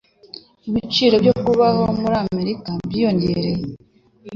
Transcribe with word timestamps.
Ibiciro 0.69 1.15
byo 1.23 1.33
kubaho 1.43 1.83
muri 2.01 2.13
Amerika 2.25 2.69
byariyongereye. 2.85 3.53